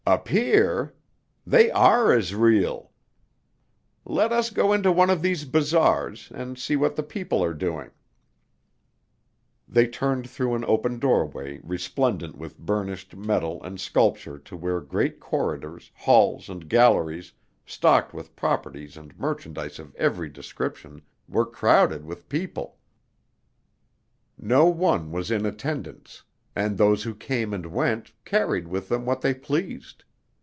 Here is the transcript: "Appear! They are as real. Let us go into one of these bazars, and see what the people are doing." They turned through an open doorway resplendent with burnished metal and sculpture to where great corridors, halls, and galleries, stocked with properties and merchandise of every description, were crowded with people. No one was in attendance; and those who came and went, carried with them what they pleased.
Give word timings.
"Appear! 0.07 0.93
They 1.45 1.69
are 1.69 2.11
as 2.11 2.33
real. 2.33 2.91
Let 4.03 4.33
us 4.33 4.49
go 4.49 4.73
into 4.73 4.91
one 4.91 5.11
of 5.11 5.21
these 5.21 5.45
bazars, 5.45 6.31
and 6.33 6.57
see 6.57 6.75
what 6.75 6.95
the 6.95 7.03
people 7.03 7.43
are 7.43 7.53
doing." 7.53 7.91
They 9.69 9.87
turned 9.87 10.27
through 10.27 10.55
an 10.55 10.65
open 10.67 10.97
doorway 10.97 11.61
resplendent 11.63 12.35
with 12.35 12.57
burnished 12.57 13.15
metal 13.15 13.63
and 13.63 13.79
sculpture 13.79 14.39
to 14.39 14.57
where 14.57 14.81
great 14.81 15.19
corridors, 15.19 15.91
halls, 15.93 16.49
and 16.49 16.67
galleries, 16.67 17.31
stocked 17.63 18.11
with 18.11 18.35
properties 18.35 18.97
and 18.97 19.17
merchandise 19.19 19.77
of 19.77 19.95
every 19.95 20.29
description, 20.29 21.03
were 21.29 21.45
crowded 21.45 22.05
with 22.05 22.27
people. 22.27 22.77
No 24.37 24.65
one 24.65 25.11
was 25.11 25.29
in 25.29 25.45
attendance; 25.45 26.23
and 26.53 26.77
those 26.77 27.03
who 27.03 27.15
came 27.15 27.53
and 27.53 27.65
went, 27.65 28.11
carried 28.25 28.67
with 28.67 28.89
them 28.89 29.05
what 29.05 29.21
they 29.21 29.33
pleased. 29.33 30.03